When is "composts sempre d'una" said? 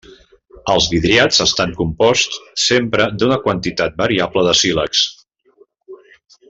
1.81-3.39